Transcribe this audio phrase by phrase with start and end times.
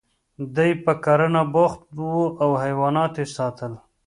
[0.55, 3.73] دی په کرنه بوخت و او حیوانات یې ساتل